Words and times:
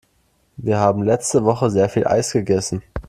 Wir 0.57 0.79
haben 0.79 1.03
letzte 1.03 1.45
Woche 1.45 1.69
sehr 1.69 1.87
viel 1.87 2.07
Eis 2.07 2.31
gegessen. 2.31 2.81